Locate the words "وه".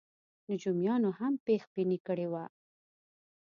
2.31-2.43